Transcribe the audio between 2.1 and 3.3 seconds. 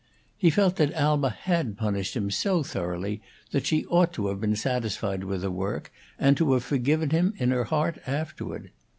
him so thoroughly